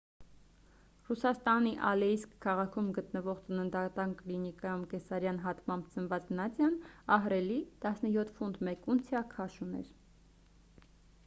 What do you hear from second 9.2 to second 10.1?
քաշ ուներ